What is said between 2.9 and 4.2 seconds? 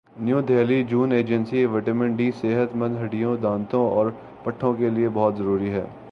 ہڈیوں دانتوں اور